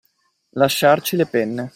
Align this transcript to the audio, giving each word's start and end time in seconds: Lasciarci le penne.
Lasciarci 0.53 1.15
le 1.15 1.27
penne. 1.27 1.69